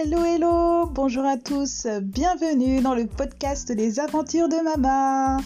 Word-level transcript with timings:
Hello, 0.00 0.22
hello, 0.22 0.86
bonjour 0.86 1.24
à 1.24 1.36
tous, 1.36 1.88
bienvenue 2.02 2.80
dans 2.80 2.94
le 2.94 3.08
podcast 3.08 3.72
des 3.72 3.98
aventures 3.98 4.48
de 4.48 4.62
Mama 4.62 5.38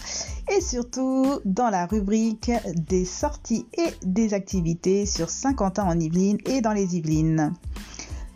et 0.55 0.61
surtout 0.61 1.39
dans 1.43 1.71
la 1.71 1.87
rubrique 1.87 2.51
des 2.75 3.03
sorties 3.03 3.65
et 3.73 3.89
des 4.05 4.35
activités 4.35 5.07
sur 5.07 5.31
Saint-Quentin 5.31 5.85
en 5.85 5.99
Yvelines 5.99 6.37
et 6.45 6.61
dans 6.61 6.71
les 6.71 6.95
Yvelines. 6.95 7.55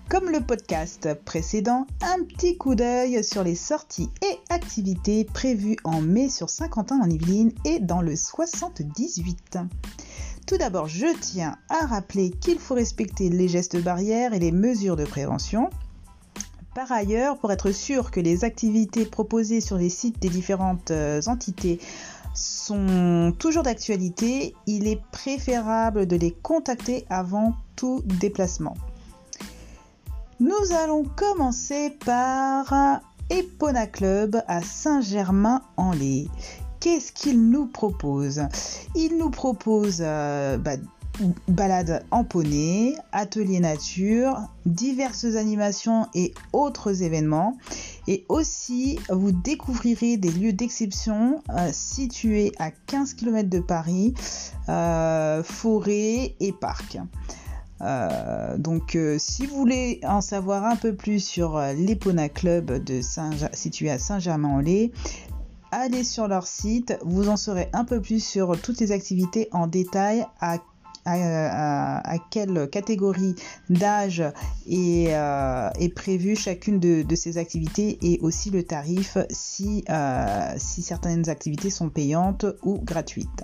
Comme 0.10 0.32
le 0.32 0.42
podcast 0.42 1.14
précédent, 1.24 1.86
un 2.02 2.24
petit 2.24 2.58
coup 2.58 2.74
d'œil 2.74 3.24
sur 3.24 3.44
les 3.44 3.54
sorties 3.54 4.10
et 4.24 4.40
activités 4.52 5.24
prévues 5.24 5.78
en 5.84 6.02
mai 6.02 6.30
sur 6.30 6.50
Saint-Quentin 6.50 7.00
en 7.00 7.12
Yvelines 7.12 7.52
et 7.64 7.80
dans 7.80 8.02
le 8.02 8.16
78. 8.16 9.60
Tout 10.48 10.58
d'abord, 10.58 10.88
je 10.88 11.16
tiens 11.22 11.58
à 11.70 11.86
rappeler 11.86 12.32
qu'il 12.32 12.58
faut 12.58 12.74
respecter 12.74 13.30
les 13.30 13.48
gestes 13.48 13.80
barrières 13.84 14.34
et 14.34 14.40
les 14.40 14.52
mesures 14.52 14.96
de 14.96 15.06
prévention. 15.06 15.70
Par 16.78 16.92
ailleurs, 16.92 17.40
pour 17.40 17.52
être 17.52 17.72
sûr 17.72 18.12
que 18.12 18.20
les 18.20 18.44
activités 18.44 19.04
proposées 19.04 19.62
sur 19.62 19.80
les 19.80 19.90
sites 19.90 20.20
des 20.20 20.30
différentes 20.30 20.92
euh, 20.92 21.20
entités 21.26 21.80
sont 22.36 23.34
toujours 23.40 23.64
d'actualité, 23.64 24.54
il 24.68 24.88
est 24.88 25.02
préférable 25.12 26.06
de 26.06 26.16
les 26.16 26.30
contacter 26.30 27.08
avant 27.10 27.56
tout 27.76 28.04
déplacement. 28.06 28.76
Nous 30.40 30.72
allons 30.80 31.04
commencer 31.04 31.98
par 32.06 33.02
Epona 33.32 33.88
Club 33.88 34.44
à 34.48 34.62
Saint-Germain-en-Laye. 34.62 36.30
Qu'est-ce 36.80 37.12
qu'il 37.12 37.50
nous 37.50 37.66
propose? 37.66 38.44
Il 38.94 39.18
nous 39.18 39.32
propose 39.32 39.98
euh, 40.02 40.60
bah, 40.60 40.76
balade 41.48 42.06
en 42.12 42.24
poney, 42.24 42.96
atelier 43.12 43.60
nature, 43.60 44.38
diverses 44.66 45.36
animations 45.36 46.08
et 46.14 46.34
autres 46.54 47.04
événements. 47.04 47.58
Et 48.08 48.26
aussi, 48.30 49.00
vous 49.10 49.32
découvrirez 49.32 50.18
des 50.18 50.32
lieux 50.32 50.54
d'exception 50.54 51.42
euh, 51.50 51.70
situés 51.72 52.52
à 52.60 52.72
15 52.72 53.16
km 53.16 53.50
de 53.50 53.60
Paris, 53.60 54.14
euh, 54.70 55.44
forêts 55.44 56.36
et 56.40 56.52
parcs. 56.54 56.98
Euh, 57.82 58.58
donc, 58.58 58.98
si 59.18 59.46
vous 59.46 59.56
voulez 59.56 60.00
en 60.04 60.22
savoir 60.22 60.66
un 60.66 60.76
peu 60.76 60.96
plus 60.96 61.20
sur 61.20 61.60
l'Epona 61.60 62.30
Club 62.30 62.84
de 62.84 63.02
situé 63.54 63.92
à 63.92 64.00
Saint-Germain-en-Laye, 64.00 64.92
allez 65.72 66.04
sur 66.04 66.28
leur 66.28 66.48
site, 66.48 66.98
vous 67.04 67.30
en 67.30 67.38
saurez 67.38 67.70
un 67.74 67.86
peu 67.86 68.02
plus 68.02 68.24
sur 68.24 68.60
toutes 68.60 68.80
les 68.80 68.92
activités 68.92 69.48
en 69.52 69.68
détail 69.68 70.26
à, 71.08 72.18
quelle 72.32 72.70
catégorie 72.70 73.36
d'âge 73.70 74.24
est, 74.70 75.08
euh, 75.10 75.70
est 75.80 75.94
prévue 75.94 76.36
chacune 76.36 76.80
de, 76.80 77.16
ces 77.16 77.38
activités 77.38 77.98
et 78.02 78.20
aussi 78.22 78.52
le 78.52 78.64
tarif 78.64 79.18
si, 79.30 79.84
euh, 79.90 80.54
si 80.58 80.82
certaines 80.82 81.30
activités 81.30 81.70
sont 81.70 81.90
payantes 81.90 82.46
ou 82.64 82.80
gratuites. 82.80 83.44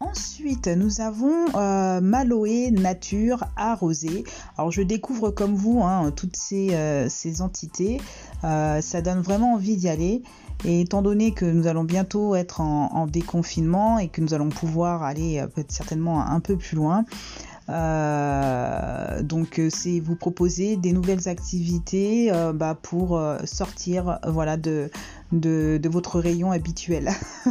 Ensuite, 0.00 0.68
nous 0.68 1.00
avons 1.00 1.46
euh, 1.54 2.00
Maloé 2.00 2.70
Nature 2.70 3.44
Arrosée. 3.56 4.24
Alors, 4.58 4.70
je 4.70 4.82
découvre 4.82 5.30
comme 5.30 5.54
vous 5.54 5.82
hein, 5.82 6.10
toutes 6.14 6.36
ces, 6.36 6.76
ces 7.08 7.42
entités. 7.42 8.00
ça 8.42 9.02
donne 9.02 9.20
vraiment 9.20 9.54
envie 9.54 9.76
d'y 9.76 9.88
aller. 9.88 10.22
Et 10.64 10.80
étant 10.80 11.02
donné 11.02 11.32
que 11.32 11.44
nous 11.44 11.66
allons 11.66 11.84
bientôt 11.84 12.34
être 12.34 12.60
en, 12.60 13.06
déconfinement 13.06 13.98
et 13.98 14.08
que 14.08 14.20
nous 14.20 14.34
allons 14.34 14.48
pouvoir 14.48 15.02
aller 15.02 15.38
euh, 15.38 15.46
peut-être 15.46 15.72
certainement 15.72 16.26
un 16.26 16.40
peu 16.40 16.56
plus 16.56 16.76
loin, 16.76 17.04
euh, 17.68 19.22
donc 19.22 19.58
euh, 19.58 19.68
c'est 19.70 20.00
vous 20.00 20.16
proposer 20.16 20.76
des 20.76 20.92
nouvelles 20.92 21.28
activités 21.28 22.30
bah, 22.54 22.76
pour 22.80 23.20
sortir 23.44 24.18
voilà 24.26 24.56
de, 24.56 24.90
de, 25.32 25.88
votre 25.88 26.18
rayon 26.18 26.50
habituel. 26.50 27.10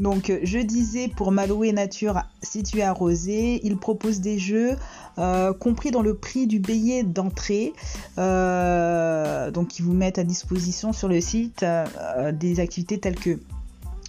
donc 0.00 0.32
je 0.42 0.58
disais 0.58 1.08
pour 1.08 1.30
Maloé 1.30 1.72
Nature 1.72 2.22
situé 2.42 2.82
à 2.82 2.92
Rosé, 2.92 3.60
il 3.64 3.76
propose 3.76 4.20
des 4.20 4.38
jeux 4.38 4.76
euh, 5.18 5.52
compris 5.52 5.90
dans 5.90 6.02
le 6.02 6.14
prix 6.14 6.46
du 6.46 6.58
billet 6.58 7.02
d'entrée. 7.02 7.74
Euh, 8.18 9.50
donc 9.50 9.78
ils 9.78 9.82
vous 9.82 9.92
mettent 9.92 10.18
à 10.18 10.24
disposition 10.24 10.92
sur 10.92 11.08
le 11.08 11.20
site 11.20 11.62
euh, 11.62 12.32
des 12.32 12.60
activités 12.60 12.98
telles 12.98 13.16
que 13.16 13.38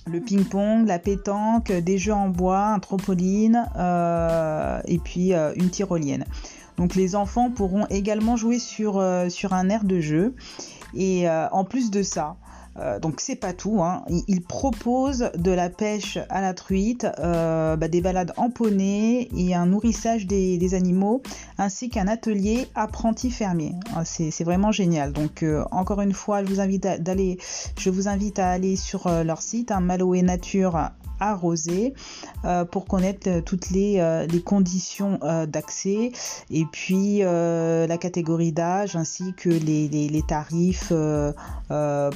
le 0.07 0.19
ping-pong, 0.19 0.88
la 0.88 0.97
pétanque, 0.97 1.72
des 1.72 1.97
jeux 1.97 2.13
en 2.13 2.29
bois, 2.29 2.68
un 2.68 2.79
trampoline 2.79 3.68
et 4.88 4.97
puis 4.97 5.34
une 5.34 5.69
tyrolienne. 5.69 6.25
Donc 6.78 6.96
les 6.96 7.16
enfants 7.16 7.52
pourront 7.52 7.85
également 7.91 8.35
jouer 8.35 8.58
sur 8.58 9.00
un 9.00 9.69
air 9.69 9.84
de 9.84 10.00
jeu. 10.00 10.34
Et 10.96 11.29
en 11.29 11.63
plus 11.66 11.91
de 11.91 12.02
ça, 12.02 12.35
euh, 12.79 12.99
donc 12.99 13.19
c'est 13.19 13.35
pas 13.35 13.53
tout. 13.53 13.81
Hein. 13.81 14.03
Il, 14.27 14.41
propose 14.41 15.29
de 15.35 15.51
la 15.51 15.69
pêche 15.69 16.17
à 16.29 16.41
la 16.41 16.53
truite, 16.53 17.05
euh, 17.19 17.75
bah, 17.75 17.87
des 17.87 18.01
balades 18.01 18.33
en 18.37 18.49
poney 18.49 19.29
et 19.35 19.53
un 19.53 19.65
nourrissage 19.65 20.25
des, 20.25 20.73
animaux, 20.73 21.21
ainsi 21.57 21.89
qu'un 21.89 22.07
atelier 22.07 22.67
apprenti 22.75 23.29
fermier. 23.29 23.73
Ah, 23.95 24.05
c'est 24.05 24.43
vraiment 24.43 24.71
génial. 24.71 25.11
Donc 25.11 25.43
euh, 25.43 25.63
encore 25.71 26.01
une 26.01 26.13
fois, 26.13 26.43
je 26.43 26.49
vous 26.49 26.61
invite 26.61 26.85
à, 26.85 28.51
aller 28.51 28.75
sur 28.75 29.09
leur 29.23 29.41
site, 29.41 29.71
hein, 29.71 29.81
Nature 29.81 30.91
arrosé 31.19 31.93
pour 32.71 32.85
connaître 32.85 33.41
toutes 33.41 33.69
les, 33.69 34.01
conditions 34.43 35.19
d'accès 35.47 36.11
et 36.49 36.65
puis 36.71 37.19
la 37.19 37.97
catégorie 37.97 38.51
d'âge 38.51 38.95
ainsi 38.95 39.33
que 39.35 39.49
les, 39.49 40.23
tarifs 40.27 40.93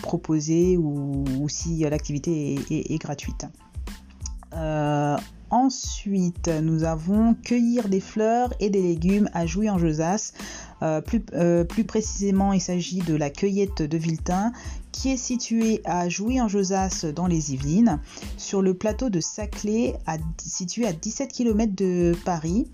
proposés 0.01 0.44
ou, 0.77 1.25
si 1.47 1.79
l'activité 1.79 2.59
est, 2.69 2.97
gratuite. 2.97 3.45
Ensuite, 5.51 6.47
nous 6.47 6.83
avons 6.83 7.35
cueillir 7.35 7.87
des 7.87 7.99
fleurs 7.99 8.53
et 8.59 8.69
des 8.69 8.81
légumes 8.81 9.29
à 9.33 9.45
Jouy 9.45 9.69
en 9.69 9.77
Josas. 9.77 10.33
plus, 11.05 11.21
plus, 11.69 11.83
précisément, 11.83 12.51
il 12.53 12.61
s'agit 12.61 12.99
de 12.99 13.15
la 13.15 13.29
cueillette 13.29 13.81
de 13.81 13.97
Viltin 13.97 14.51
qui 14.95 15.11
est 15.11 15.17
situé 15.17 15.81
à 15.83 16.07
Jouy-en-Josas 16.07 17.05
dans 17.13 17.27
les 17.27 17.53
Yvelines, 17.53 17.99
sur 18.37 18.61
le 18.61 18.73
plateau 18.73 19.09
de 19.09 19.19
Saclay, 19.19 19.93
situé 20.37 20.87
à 20.87 20.93
17 20.93 21.31
km 21.31 21.75
de 21.75 22.13
Paris 22.23 22.65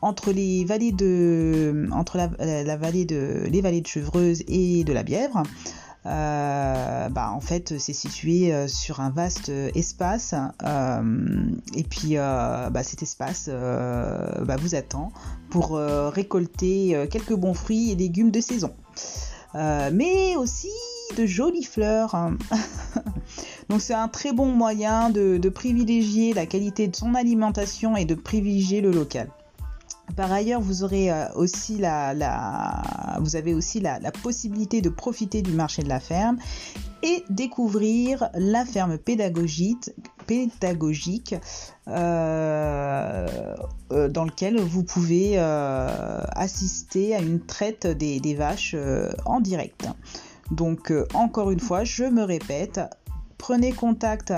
entre 0.00 0.32
les 0.32 0.64
vallées 0.64 0.92
de 0.92 1.88
entre 1.90 2.16
la, 2.16 2.76
vallée 2.76 3.06
de 3.06 3.44
les 3.50 3.60
vallées 3.60 3.80
de 3.80 3.86
Chevreuse 3.86 4.44
et 4.46 4.84
de 4.84 4.92
la 4.92 5.02
Bièvre. 5.02 5.42
Euh, 6.06 7.08
bah, 7.08 7.30
en 7.32 7.40
fait, 7.40 7.78
c'est 7.78 7.94
situé 7.94 8.52
euh, 8.52 8.68
sur 8.68 9.00
un 9.00 9.10
vaste 9.10 9.50
espace. 9.74 10.34
Euh, 10.62 11.50
et 11.74 11.82
puis, 11.82 12.16
bah, 12.16 12.82
cet 12.82 13.02
espace 13.02 13.48
bah, 13.48 14.56
vous 14.56 14.74
attend 14.74 15.12
pour 15.50 15.78
récolter 15.78 17.06
quelques 17.10 17.34
bons 17.34 17.54
fruits 17.54 17.92
et 17.92 17.94
légumes 17.94 18.30
de 18.30 18.40
saison. 18.40 18.74
mais 19.54 20.36
aussi 20.36 20.72
de 21.16 21.26
jolies 21.26 21.64
fleurs. 21.64 22.16
Donc 23.68 23.80
c'est 23.80 23.94
un 23.94 24.08
très 24.08 24.32
bon 24.32 24.46
moyen 24.46 25.10
de, 25.10 25.48
privilégier 25.48 26.34
la 26.34 26.46
qualité 26.46 26.88
de 26.88 26.96
son 26.96 27.14
alimentation 27.14 27.96
et 27.96 28.04
de 28.04 28.14
privilégier 28.14 28.80
le 28.80 28.90
local. 28.90 29.28
Par 30.16 30.30
ailleurs, 30.30 30.60
vous 30.60 30.84
aurez 30.84 31.10
euh, 31.10 31.26
aussi 31.34 31.78
la, 31.78 32.10
avez 33.34 33.54
aussi 33.54 33.80
la, 33.80 33.98
possibilité 34.22 34.80
de 34.80 34.88
profiter 34.88 35.42
du 35.42 35.52
marché 35.52 35.82
de 35.82 35.88
la 35.88 35.98
ferme 35.98 36.38
et 37.02 37.24
découvrir 37.30 38.28
la 38.34 38.64
ferme 38.64 38.96
pédagogique, 38.96 39.90
euh, 41.88 43.26
euh, 43.92 44.08
dans 44.08 44.24
lequel 44.24 44.60
vous 44.60 44.84
pouvez 44.84 45.38
assister 45.38 47.14
à 47.14 47.20
une 47.20 47.40
traite 47.40 47.86
des 47.86 48.34
vaches 48.34 48.76
en 49.26 49.40
direct. 49.40 49.86
Donc 50.50 50.92
encore 51.12 51.50
une 51.50 51.60
fois, 51.60 51.84
je 51.84 52.04
me 52.04 52.22
répète, 52.22 52.80
prenez 53.36 53.72
contact 53.72 54.32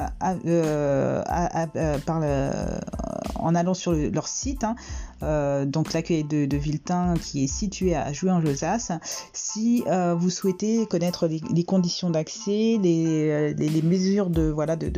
en 3.38 3.54
allant 3.54 3.74
sur 3.74 3.92
leur 3.92 4.26
site, 4.26 4.64
hein, 4.64 4.74
donc 5.20 5.92
l'accueil 5.92 6.24
de, 6.24 6.46
de, 6.46 6.56
Viltin 6.56 7.14
qui 7.14 7.44
est 7.44 7.46
situé 7.46 7.94
à 7.94 8.12
Jouy 8.12 8.30
en 8.30 8.44
Josas. 8.44 8.92
Si 9.32 9.82
euh, 9.86 10.14
vous 10.14 10.30
souhaitez 10.30 10.86
connaître 10.86 11.26
les, 11.26 11.64
conditions 11.64 12.10
d'accès, 12.10 12.78
les, 12.82 13.82
mesures 13.82 14.30
de, 14.30 14.42
voilà, 14.42 14.76
de, 14.76 14.90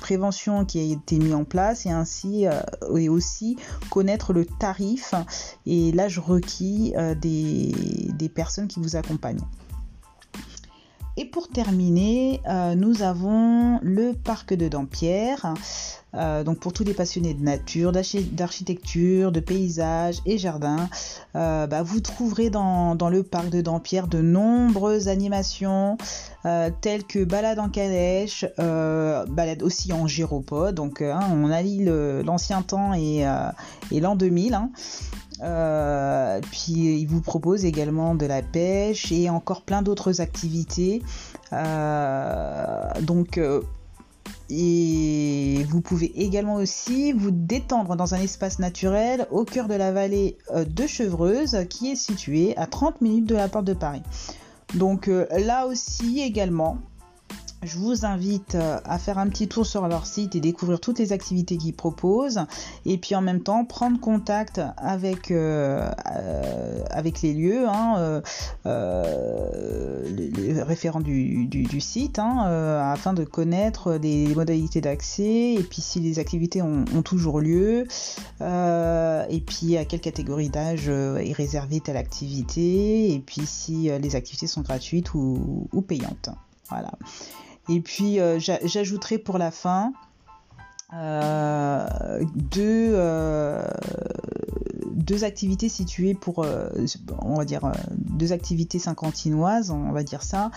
prévention 0.00 0.64
qui 0.64 0.78
a 0.78 0.82
été 0.82 1.18
mis 1.18 1.34
en 1.34 1.44
place 1.44 1.86
et 1.86 1.90
ainsi 1.90 2.46
et 2.96 3.08
aussi 3.08 3.56
connaître 3.90 4.32
le 4.32 4.46
tarif 4.46 5.14
et 5.66 5.92
l'âge 5.92 6.18
requis 6.18 6.94
des, 7.20 8.28
personnes 8.34 8.68
qui 8.68 8.80
vous 8.80 8.96
accompagnent. 8.96 9.44
Et 11.20 11.24
pour 11.24 11.48
terminer, 11.48 12.40
euh, 12.46 12.76
nous 12.76 13.02
avons 13.02 13.80
le 13.82 14.12
parc 14.12 14.54
de 14.54 14.68
Dampierre. 14.68 15.52
Euh, 16.14 16.42
donc 16.42 16.58
pour 16.58 16.72
tous 16.72 16.84
les 16.84 16.94
passionnés 16.94 17.34
de 17.34 17.42
nature, 17.42 17.92
d'architecture, 17.92 19.30
de 19.30 19.40
paysage 19.40 20.20
et 20.24 20.38
jardin, 20.38 20.88
euh, 21.36 21.66
bah, 21.66 21.82
vous 21.82 22.00
trouverez 22.00 22.48
dans, 22.50 22.96
le 23.10 23.22
parc 23.22 23.50
de 23.50 23.60
Dampierre 23.60 24.06
de 24.08 24.22
nombreuses 24.22 25.08
animations 25.08 25.98
telles 26.80 27.04
que 27.04 27.24
balade 27.24 27.58
en 27.58 27.68
calèche, 27.68 28.46
balade 28.56 29.62
aussi 29.62 29.92
en 29.92 30.06
gyropode. 30.06 30.76
Donc 30.76 31.02
hein, 31.02 31.20
on 31.30 31.50
allie 31.50 31.84
l'ancien 32.24 32.62
temps 32.62 32.94
et, 32.94 33.24
l'an 33.92 34.16
2000. 34.16 34.54
Hein. 34.54 34.70
puis 36.50 37.00
il 37.00 37.06
vous 37.06 37.20
propose 37.20 37.66
également 37.66 38.14
de 38.14 38.24
la 38.24 38.40
pêche 38.40 39.12
et 39.12 39.28
encore 39.28 39.62
plein 39.62 39.82
d'autres 39.82 40.22
activités. 40.22 41.02
donc 43.02 43.38
et 44.50 45.64
vous 45.68 45.80
pouvez 45.80 46.12
également 46.22 46.54
aussi 46.54 47.12
vous 47.12 47.30
détendre 47.30 47.96
dans 47.96 48.14
un 48.14 48.20
espace 48.20 48.58
naturel 48.58 49.26
au 49.30 49.44
cœur 49.44 49.68
de 49.68 49.74
la 49.74 49.92
vallée 49.92 50.38
euh, 50.54 50.64
de 50.64 50.86
Chevreuse 50.86 51.66
qui 51.68 51.90
est 51.90 51.96
située 51.96 52.56
à 52.56 52.66
30 52.66 53.00
minutes 53.00 53.26
de 53.26 53.34
la 53.34 53.48
porte 53.48 53.66
de 53.66 53.74
Paris. 53.74 54.02
Donc 54.74 55.08
euh, 55.08 55.26
là 55.38 55.66
aussi 55.66 56.20
également, 56.20 56.78
je 57.62 57.76
vous 57.76 58.04
invite 58.04 58.54
euh, 58.54 58.78
à 58.84 58.98
faire 58.98 59.18
un 59.18 59.28
petit 59.28 59.48
tour 59.48 59.66
sur 59.66 59.88
leur 59.88 60.06
site 60.06 60.36
et 60.36 60.40
découvrir 60.40 60.78
toutes 60.80 60.98
les 60.98 61.12
activités 61.12 61.56
qu'ils 61.56 61.74
proposent. 61.74 62.40
Et 62.86 62.98
puis 62.98 63.14
en 63.14 63.20
même 63.20 63.40
temps, 63.40 63.64
prendre 63.64 63.98
contact 63.98 64.60
avec, 64.76 65.30
euh, 65.30 65.90
euh, 66.16 66.84
avec 66.90 67.22
les 67.22 67.34
lieux, 67.34 67.66
hein, 67.68 68.22
les, 68.64 70.62
référents 70.62 71.00
du, 71.00 71.80
site, 71.80 72.18
hein, 72.18 72.38
afin 72.92 73.12
de 73.12 73.24
connaître 73.24 73.98
des 73.98 74.34
modalités 74.34 74.80
d'accès 74.80 75.54
et 75.54 75.62
puis 75.62 75.82
si 75.82 76.00
les 76.00 76.18
activités 76.18 76.62
ont, 76.62 76.84
toujours 77.02 77.40
lieu. 77.40 77.86
et 78.40 79.40
puis 79.46 79.76
à 79.76 79.84
quelle 79.84 80.00
catégorie 80.00 80.48
d'âge 80.48 80.88
est 80.88 81.32
réservée 81.32 81.80
telle 81.80 81.96
activité. 81.96 83.12
Et 83.12 83.18
puis 83.20 83.46
si 83.46 83.90
les 84.00 84.16
activités 84.16 84.46
sont 84.46 84.62
gratuites 84.62 85.14
ou, 85.14 85.68
ou 85.72 85.80
payantes. 85.80 86.30
Voilà. 86.68 86.90
Et 87.68 87.80
puis 87.80 88.18
euh, 88.18 88.38
j'ajouterai 88.38 89.18
pour 89.18 89.38
la 89.38 89.50
fin 89.50 89.92
euh, 90.94 91.86
deux, 92.34 92.92
euh, 92.94 93.62
deux 94.94 95.24
activités 95.24 95.68
situées 95.68 96.14
pour, 96.14 96.46
on 97.20 97.34
va 97.34 97.44
dire, 97.44 97.70
deux 97.94 98.32
activités 98.32 98.78
cinquantinoises, 98.78 99.70
on 99.70 99.92
va 99.92 100.02
dire 100.02 100.22
ça, 100.22 100.50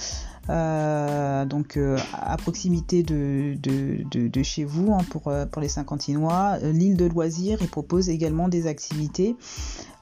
donc 0.47 1.77
à 2.13 2.37
proximité 2.37 3.03
de, 3.03 3.57
de, 3.59 4.43
chez 4.43 4.63
vous 4.63 4.93
hein, 4.93 5.03
pour, 5.09 5.33
pour 5.51 5.61
les 5.61 5.67
cinquantinois. 5.67 6.59
L'île 6.59 6.95
de 6.95 7.07
loisirs 7.07 7.59
propose 7.69 8.07
également 8.07 8.47
des 8.47 8.67
activités. 8.67 9.35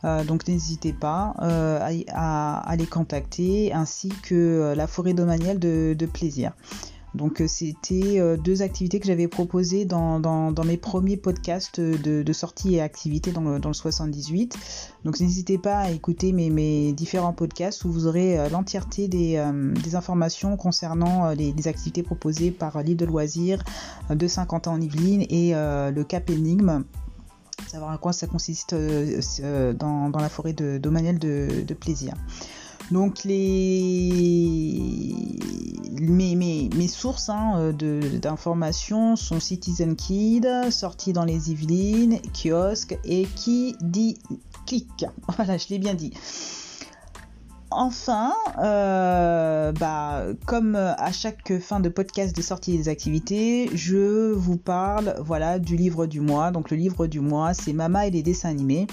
donc 0.04 0.48
n'hésitez 0.48 0.94
pas 0.94 1.34
à, 1.40 2.76
les 2.78 2.86
contacter 2.86 3.74
ainsi 3.74 4.10
que 4.22 4.76
la 4.78 4.86
forêt 4.86 5.16
domaniale 5.16 5.58
de, 5.58 5.96
de 5.98 6.06
plaisir. 6.06 6.54
Donc 7.16 7.42
euh, 7.42 7.48
c'était 7.48 8.20
euh, 8.20 8.38
deux 8.38 8.62
activités 8.62 9.00
que 9.00 9.08
j'avais 9.08 9.28
proposées 9.28 9.86
dans, 9.86 10.20
mes 10.66 10.78
premiers 10.78 11.18
podcasts 11.18 11.80
de, 11.80 12.34
sortie 12.34 12.76
et 12.76 12.82
activités 12.82 13.32
dans 13.32 13.42
le, 13.42 13.74
78. 13.74 14.58
Donc 15.06 15.20
n'hésitez 15.20 15.58
pas 15.58 15.80
à 15.80 15.90
écouter 15.92 16.32
mes, 16.32 16.94
différents 16.94 17.34
podcasts 17.34 17.84
où 17.86 17.92
vous 17.92 18.08
aurez 18.08 18.40
euh, 18.40 18.50
l'entièreté 18.50 19.08
des, 19.08 19.38
informations 19.94 20.56
concernant 20.56 21.32
les, 21.32 21.68
activités 21.68 22.04
proposées 22.04 22.52
par 22.52 22.82
l'île 22.84 22.98
de 22.98 23.06
loisirs 23.06 23.64
de 24.10 24.28
Saint-Quentin 24.28 24.72
en 24.72 24.82
Yvelines 24.82 25.26
et 25.30 25.54
le 25.54 26.04
Cap 26.04 26.30
Énigme 26.30 26.84
savoir 27.68 27.92
à 27.92 27.98
quoi 27.98 28.14
ça 28.14 28.28
consiste 28.28 28.74
dans, 28.74 30.12
la 30.20 30.30
forêt 30.30 30.54
de, 30.54 30.78
de 30.78 31.74
plaisir. 31.74 32.14
Donc 32.92 33.24
les 33.24 33.90
mes, 36.00 36.88
sources 36.88 37.30
hein, 37.30 37.74
d'informations 37.74 39.16
sont 39.16 39.40
Citizen 39.40 39.96
Kid, 39.96 40.48
sorti 40.72 41.14
dans 41.14 41.26
les 41.26 41.52
Yvelines, 41.52 42.20
kiosque 42.34 42.98
et 43.04 43.26
qui 43.36 43.76
dit. 43.82 44.18
Voilà, 45.36 45.58
je 45.58 45.68
l'ai 45.70 45.80
bien 45.80 45.96
dit. 45.96 46.14
Enfin, 47.72 48.34
euh, 48.60 49.72
bah, 49.72 50.26
comme 50.46 50.76
à 50.76 51.12
chaque 51.12 51.60
fin 51.60 51.80
de 51.80 51.90
podcast 51.90 52.36
de 52.36 52.42
sortie 52.42 52.78
des 52.78 52.90
activités, 52.90 53.70
je 53.74 54.32
vous 54.32 54.58
parle 54.58 55.16
voilà 55.20 55.58
du 55.60 55.76
livre 55.76 56.06
du 56.06 56.20
mois. 56.20 56.52
Donc 56.52 56.72
le 56.72 56.78
livre 56.78 57.08
du 57.08 57.20
mois, 57.20 57.54
c'est 57.54 57.74
Mama 57.74 58.06
et 58.06 58.12
les 58.12 58.22
dessins 58.22 58.50
animés. 58.50 58.86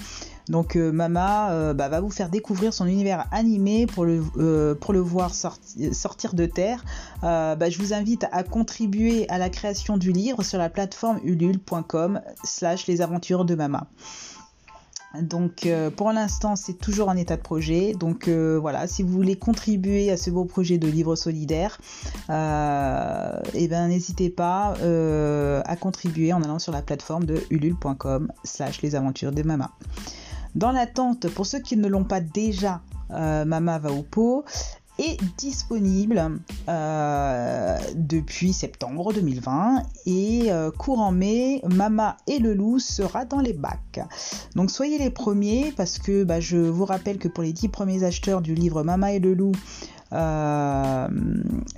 Donc 0.49 0.75
euh, 0.75 0.91
Mama 0.91 1.51
euh, 1.51 1.73
bah, 1.73 1.89
va 1.89 1.99
vous 1.99 2.09
faire 2.09 2.29
découvrir 2.29 2.73
son 2.73 2.85
univers 2.85 3.25
animé 3.31 3.85
pour 3.85 4.05
le, 4.05 4.23
euh, 4.37 4.75
voir 4.89 5.33
sortir 5.33 6.33
de 6.33 6.45
terre. 6.45 6.83
Bah, 7.21 7.69
je 7.69 7.77
vous 7.79 7.93
invite 7.93 8.25
à 8.31 8.43
contribuer 8.43 9.27
à 9.29 9.37
la 9.37 9.49
création 9.49 9.97
du 9.97 10.11
livre 10.11 10.43
sur 10.43 10.57
la 10.57 10.69
plateforme 10.69 11.19
ulule.com 11.23 12.21
slash 12.43 12.87
les 12.87 13.01
aventures 13.01 13.45
de 13.45 13.55
Mama. 13.55 13.87
Donc 15.21 15.67
pour 15.95 16.11
l'instant 16.11 16.55
c'est 16.55 16.77
toujours 16.77 17.09
en 17.09 17.15
état 17.15 17.37
de 17.37 17.41
projet. 17.41 17.93
Donc 17.93 18.27
voilà, 18.29 18.87
si 18.87 19.03
vous 19.03 19.09
voulez 19.09 19.35
contribuer 19.35 20.11
à 20.11 20.17
ce 20.17 20.29
beau 20.29 20.45
projet 20.45 20.77
de 20.77 20.87
livre 20.87 21.15
solidaire, 21.15 21.79
eh 22.29 23.67
ben 23.67 23.87
n'hésitez 23.87 24.29
pas 24.29 24.73
à 25.65 25.75
contribuer 25.75 26.33
en 26.33 26.41
allant 26.43 26.59
sur 26.59 26.71
la 26.71 26.81
plateforme 26.81 27.25
de 27.25 27.41
ulule.com 27.49 28.31
slash 28.43 28.81
les 28.81 28.95
aventures 28.95 29.31
de 29.31 29.43
Mama. 29.43 29.71
Dans 30.57 30.71
l'attente, 30.71 31.29
pour 31.29 31.45
ceux 31.45 31.59
qui 31.59 31.77
ne 31.77 31.87
l'ont 31.87 32.03
pas 32.03 32.19
déjà, 32.19 32.81
euh, 33.11 33.45
Mama 33.45 33.77
va 33.77 33.91
au 33.91 34.01
pot 34.01 34.43
est 34.97 35.19
disponible 35.37 36.39
euh, 36.67 37.77
depuis 37.93 38.53
septembre 38.53 39.13
2020 39.13 39.83
et 40.07 40.51
euh, 40.51 40.71
courant 40.71 41.11
mai, 41.11 41.61
Mama 41.63 42.17
et 42.25 42.39
le 42.39 42.55
loup 42.55 42.79
sera 42.79 43.23
dans 43.25 43.39
les 43.39 43.53
bacs. 43.53 43.99
Donc 44.55 44.71
soyez 44.71 44.97
les 44.97 45.11
premiers 45.11 45.71
parce 45.77 45.99
que 45.99 46.23
bah, 46.23 46.39
je 46.39 46.57
vous 46.57 46.85
rappelle 46.85 47.19
que 47.19 47.27
pour 47.27 47.43
les 47.43 47.53
10 47.53 47.67
premiers 47.67 48.03
acheteurs 48.03 48.41
du 48.41 48.55
livre 48.55 48.81
Mama 48.81 49.13
et 49.13 49.19
le 49.19 49.35
loup, 49.35 49.51
eh 50.11 50.15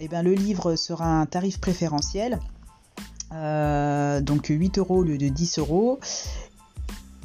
bien, 0.08 0.24
le 0.24 0.34
livre 0.34 0.78
sera 0.78 1.20
un 1.20 1.26
tarif 1.26 1.60
préférentiel. 1.60 2.40
donc 3.30 4.46
8 4.48 4.78
euros 4.78 5.00
au 5.00 5.04
lieu 5.04 5.18
de 5.18 5.28
10 5.28 5.60
euros 5.60 6.00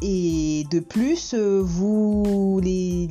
et 0.03 0.67
de 0.71 0.81
plus, 0.81 1.35
euh, 1.35 1.61
vous, 1.63 2.61
les, 2.63 3.09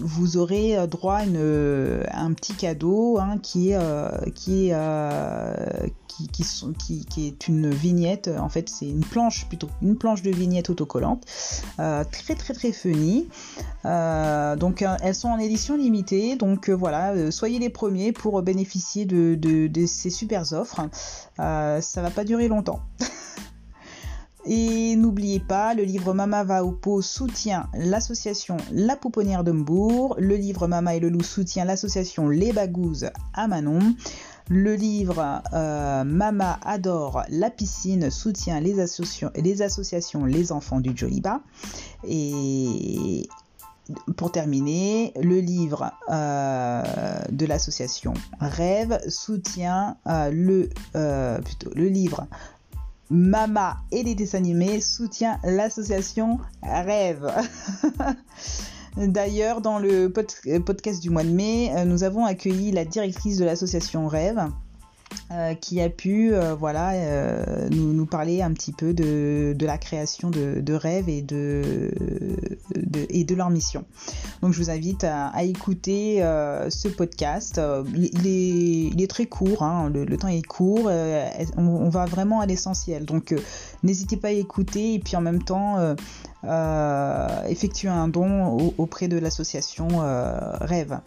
vous 0.00 0.36
aurez 0.36 0.86
droit 0.86 1.16
à, 1.16 1.24
une, 1.24 2.04
un 2.10 2.32
petit 2.32 2.54
cadeau 2.54 3.18
hein, 3.18 3.38
qui, 3.42 3.70
est, 3.70 3.76
euh, 3.76 4.10
qui, 4.34 4.68
euh, 4.72 5.54
qui, 6.06 7.26
est 7.26 7.48
une 7.48 7.70
vignette. 7.70 8.30
En 8.38 8.48
fait, 8.48 8.68
c'est 8.68 8.88
une 8.88 9.04
planche 9.04 9.46
plutôt, 9.46 9.68
une 9.82 9.96
planche 9.96 10.22
de 10.22 10.30
vignette 10.30 10.70
autocollante, 10.70 11.24
très 11.76 12.34
très 12.34 12.54
très 12.54 12.72
funny. 12.72 13.28
donc, 13.84 14.84
elles 15.02 15.14
sont 15.14 15.28
en 15.28 15.38
édition 15.38 15.76
limitée. 15.76 16.36
Donc 16.36 16.68
voilà, 16.70 17.30
soyez 17.30 17.58
les 17.58 17.70
premiers 17.70 18.12
pour 18.12 18.42
bénéficier 18.42 19.06
de, 19.06 19.86
ces 19.86 20.10
super 20.10 20.52
offres. 20.52 20.88
ça 21.36 22.02
va 22.02 22.10
pas 22.10 22.24
durer 22.24 22.48
longtemps. 22.48 22.80
Et 24.50 24.96
n'oubliez 24.96 25.40
pas, 25.40 25.74
le 25.74 25.82
livre 25.82 26.14
Mama 26.14 26.42
va 26.42 26.64
au 26.64 26.72
pot 26.72 27.02
soutient 27.02 27.68
l'association 27.74 28.56
La 28.72 28.96
Pouponnière 28.96 29.44
d'Hombourg. 29.44 30.16
Le 30.18 30.36
livre 30.36 30.66
Mama 30.66 30.94
et 30.94 31.00
le 31.00 31.10
loup 31.10 31.22
soutient 31.22 31.66
l'association 31.66 32.30
Les 32.30 32.54
Bagouzes 32.54 33.10
à 33.34 33.46
Manon. 33.46 33.94
Le 34.48 34.74
livre 34.74 35.42
euh, 35.52 36.02
Mama 36.04 36.58
adore 36.64 37.24
la 37.28 37.50
piscine 37.50 38.10
soutient 38.10 38.58
les, 38.60 38.80
associations, 38.80 39.30
les 39.36 39.60
associations 39.60 40.24
Les 40.24 40.50
Enfants 40.50 40.80
du 40.80 40.96
Joliba. 40.96 41.42
Et 42.04 43.28
pour 44.16 44.32
terminer, 44.32 45.12
le 45.20 45.40
livre 45.40 45.92
euh, 46.10 46.82
de 47.30 47.44
l'association 47.44 48.14
Rêve 48.40 48.98
soutient 49.08 49.98
euh, 50.06 50.30
le, 50.32 50.70
plutôt, 51.44 51.70
le 51.74 51.88
livre 51.88 52.26
Mama 53.10 53.78
et 53.90 54.02
les 54.02 54.14
dessins 54.14 54.38
animés 54.38 54.80
soutient 54.80 55.38
l'association 55.44 56.38
Rêve. 56.62 57.30
D'ailleurs, 58.96 59.60
dans 59.60 59.78
le 59.78 60.08
podcast 60.08 61.00
du 61.02 61.10
mois 61.10 61.24
de 61.24 61.30
mai, 61.30 61.70
euh, 61.74 61.84
nous 61.84 62.02
avons 62.02 62.24
accueilli 62.24 62.72
la 62.72 62.84
directrice 62.84 63.38
de 63.38 63.44
l'association 63.44 64.08
Rêve 64.08 64.48
euh, 65.30 65.52
qui 65.54 65.78
a 65.82 65.90
pu 65.90 66.32
euh, 66.32 66.54
voilà, 66.54 66.92
euh, 66.92 67.68
nous, 67.68 68.06
parler 68.06 68.40
un 68.40 68.50
petit 68.54 68.72
peu 68.72 68.94
de, 68.94 69.54
la 69.60 69.76
création 69.76 70.30
de, 70.30 70.60
de, 70.60 70.72
rêves 70.72 71.10
et 71.10 71.20
de, 71.20 71.90
et 73.10 73.24
de 73.24 73.34
leur 73.34 73.50
mission. 73.50 73.84
Donc 74.40 74.54
je 74.54 74.58
vous 74.58 74.70
invite 74.70 75.04
à, 75.04 75.44
écouter 75.44 76.20
ce 76.70 76.88
podcast. 76.88 77.60
Il 77.94 79.02
est, 79.02 79.10
très 79.10 79.26
court, 79.26 79.62
hein, 79.62 79.90
le, 79.92 80.16
temps 80.16 80.28
est 80.28 80.46
court, 80.46 80.86
on, 80.86 81.62
on, 81.62 81.88
va 81.90 82.06
vraiment 82.06 82.40
à 82.40 82.46
l'essentiel. 82.46 83.04
Donc 83.04 83.34
n'hésitez 83.82 84.16
pas 84.16 84.28
à 84.28 84.32
écouter 84.32 84.94
et 84.94 84.98
puis 84.98 85.14
en 85.16 85.20
même 85.20 85.42
temps 85.42 85.94
effectuer 87.46 87.88
un 87.88 88.08
don 88.08 88.72
auprès 88.78 89.08
de 89.08 89.18
l'association 89.18 89.88
Rêve. 90.60 91.00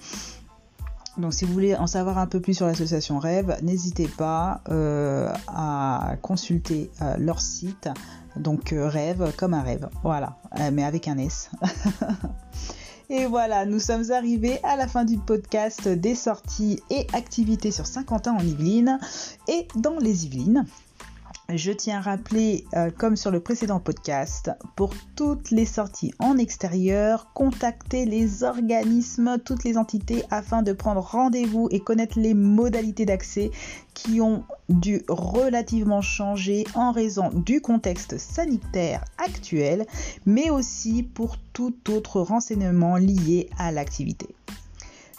Donc 1.18 1.34
si 1.34 1.46
vous 1.46 1.53
voulez 1.53 1.75
en 1.75 1.88
savoir 1.88 2.18
un 2.18 2.27
peu 2.27 2.39
plus 2.39 2.53
sur 2.53 2.65
l'association 2.65 3.20
Rêve, 3.20 3.58
n'hésitez 3.62 4.08
pas 4.08 4.62
euh, 4.70 5.32
à 5.48 6.15
consulter 6.22 6.89
euh, 7.01 7.15
leur 7.18 7.41
site. 7.41 7.89
Donc 8.38 8.72
euh, 8.72 8.88
Rêve 8.88 9.34
comme 9.36 9.53
un 9.53 9.62
rêve, 9.62 9.89
voilà, 10.03 10.38
mais 10.72 10.84
avec 10.84 11.08
un 11.08 11.18
S. 11.18 11.51
Et 13.10 13.25
voilà, 13.25 13.65
nous 13.65 13.80
sommes 13.80 14.10
arrivés 14.12 14.60
à 14.63 14.77
la 14.77 14.88
fin 14.88 15.03
du 15.03 15.18
podcast 15.18 15.89
des 15.89 16.15
sorties 16.15 16.82
et 16.89 17.08
activités 17.12 17.70
sur 17.72 17.86
Saint-Quentin 17.86 18.32
en 18.32 18.39
Yvelines 18.39 19.00
et 19.50 19.68
dans 19.75 20.00
les 20.00 20.25
Yvelines. 20.25 20.65
Je 21.53 21.72
tiens 21.72 21.98
à 21.98 22.01
rappeler, 22.01 22.65
euh, 22.75 22.91
comme 22.91 23.17
sur 23.17 23.29
le 23.29 23.41
précédent 23.41 23.79
podcast, 23.79 24.51
pour 24.77 24.93
toutes 25.15 25.51
les 25.51 25.65
sorties 25.65 26.13
en 26.20 26.38
extérieur, 26.38 27.34
contactez 27.34 28.05
les 28.05 28.43
organismes, 28.43 29.38
toutes 29.43 29.65
les 29.65 29.77
entités 29.77 30.24
afin 30.29 30.62
de 30.62 30.72
prendre 30.72 31.01
rendez-vous 31.01 31.67
et 31.72 31.81
connaître 31.81 32.20
les 32.20 32.34
modalités 32.34 33.05
d'accès 33.05 33.51
qui 33.93 34.22
ont 34.22 34.43
dû 34.70 35.01
relativement 35.10 36.01
changer 36.01 36.63
en 36.74 36.91
raison 36.91 37.29
du 37.34 37.60
contexte 37.60 38.17
sanitaire 38.17 39.03
actuel, 39.17 39.86
mais 40.25 40.50
aussi 40.50 41.03
pour 41.03 41.38
tout 41.53 41.75
autre 41.89 42.22
renseignement 42.22 42.96
lié 42.96 43.50
à 43.58 43.72
l'activité. 43.72 44.27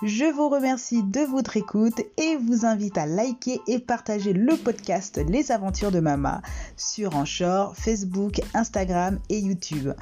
Je 0.04 0.24
vous 0.24 0.48
remercie 0.48 1.04
de 1.04 1.20
votre 1.20 1.56
écoute 1.56 2.00
et 2.16 2.34
vous 2.34 2.66
invite 2.66 2.98
à 2.98 3.06
liker 3.06 3.60
et 3.68 3.78
partager 3.78 4.32
le 4.32 4.56
podcast 4.56 5.20
Les 5.28 5.52
Aventures 5.52 5.92
de 5.92 6.00
Mama 6.00 6.42
sur 6.76 7.14
Anchor, 7.14 7.76
Facebook, 7.76 8.40
Instagram 8.52 9.20
et 9.28 9.38
YouTube. 9.38 9.92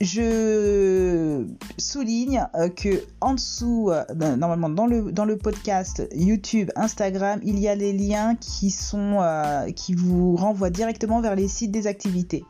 Je 0.00 1.44
souligne 1.78 2.44
euh, 2.56 2.70
que 2.70 3.04
en 3.20 3.34
dessous, 3.34 3.92
euh, 3.92 4.02
normalement 4.36 4.68
dans 4.68 4.86
le, 5.24 5.36
podcast 5.36 6.02
YouTube, 6.12 6.72
Instagram, 6.74 7.38
il 7.44 7.60
y 7.60 7.68
a 7.68 7.76
les 7.76 7.92
liens 7.92 8.34
qui 8.34 8.74
euh, 8.94 9.70
qui 9.70 9.94
vous 9.94 10.34
renvoient 10.34 10.70
directement 10.70 11.20
vers 11.20 11.36
les 11.36 11.46
sites 11.46 11.70
des 11.70 11.86
activités. 11.86 12.44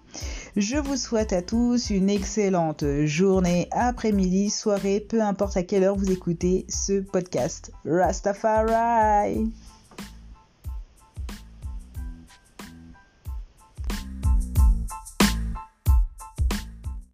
Je 0.57 0.76
vous 0.76 0.97
souhaite 0.97 1.33
à 1.33 1.42
tous 1.42 1.90
une 1.90 2.11
excellente 2.11 2.85
journée, 3.04 3.69
après-midi, 3.71 4.50
soirée, 4.50 4.99
peu 4.99 5.23
importe 5.23 5.57
à 5.57 5.62
quelle 5.62 5.85
heure 5.85 5.95
vous 5.95 6.11
écoutez 6.11 6.66
ce 6.69 7.00
podcast. 7.00 7.71
Rastafari 7.85 9.52